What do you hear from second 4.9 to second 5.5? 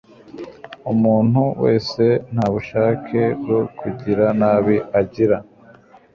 agira